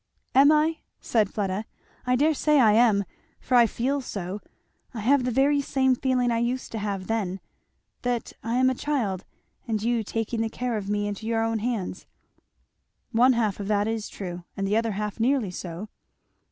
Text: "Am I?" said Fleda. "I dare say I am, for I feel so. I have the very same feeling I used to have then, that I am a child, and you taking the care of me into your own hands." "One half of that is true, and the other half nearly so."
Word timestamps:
"Am 0.33 0.51
I?" 0.51 0.79
said 0.99 1.29
Fleda. 1.31 1.65
"I 2.07 2.15
dare 2.15 2.33
say 2.33 2.59
I 2.59 2.71
am, 2.73 3.05
for 3.39 3.53
I 3.53 3.67
feel 3.67 4.01
so. 4.01 4.41
I 4.95 5.01
have 5.01 5.23
the 5.25 5.29
very 5.29 5.61
same 5.61 5.93
feeling 5.93 6.31
I 6.31 6.39
used 6.39 6.71
to 6.71 6.79
have 6.79 7.05
then, 7.05 7.39
that 8.01 8.33
I 8.41 8.55
am 8.57 8.71
a 8.71 8.73
child, 8.73 9.25
and 9.67 9.79
you 9.83 10.03
taking 10.03 10.41
the 10.41 10.49
care 10.49 10.75
of 10.75 10.89
me 10.89 11.07
into 11.07 11.27
your 11.27 11.43
own 11.43 11.59
hands." 11.59 12.07
"One 13.11 13.33
half 13.33 13.59
of 13.59 13.67
that 13.67 13.87
is 13.87 14.09
true, 14.09 14.43
and 14.57 14.65
the 14.65 14.75
other 14.75 14.93
half 14.93 15.19
nearly 15.19 15.51
so." 15.51 15.87